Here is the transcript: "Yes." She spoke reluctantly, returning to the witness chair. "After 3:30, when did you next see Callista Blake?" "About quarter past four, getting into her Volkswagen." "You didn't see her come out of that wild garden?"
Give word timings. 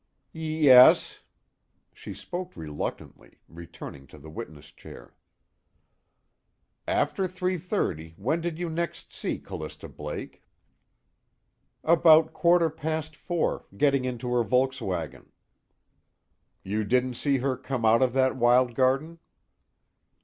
"Yes." 0.33 1.21
She 1.93 2.11
spoke 2.15 2.57
reluctantly, 2.57 3.39
returning 3.47 4.07
to 4.07 4.17
the 4.17 4.31
witness 4.31 4.71
chair. 4.71 5.13
"After 6.87 7.27
3:30, 7.27 8.17
when 8.17 8.41
did 8.41 8.57
you 8.57 8.67
next 8.67 9.13
see 9.13 9.37
Callista 9.37 9.87
Blake?" 9.87 10.41
"About 11.83 12.33
quarter 12.33 12.71
past 12.71 13.15
four, 13.15 13.67
getting 13.77 14.03
into 14.03 14.33
her 14.33 14.43
Volkswagen." 14.43 15.29
"You 16.63 16.83
didn't 16.83 17.13
see 17.13 17.37
her 17.37 17.55
come 17.55 17.85
out 17.85 18.01
of 18.01 18.13
that 18.13 18.35
wild 18.35 18.73
garden?" 18.73 19.19